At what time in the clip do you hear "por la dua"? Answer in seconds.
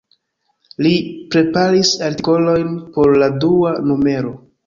2.97-3.77